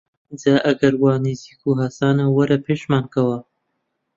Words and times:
جا 0.43 0.53
ئەگەر 0.69 0.93
وا 1.01 1.13
نزیک 1.25 1.61
و 1.65 1.77
هاسانە 1.81 2.25
وەرە 2.29 2.57
پێشمان 2.65 3.05
کەوە! 3.13 3.37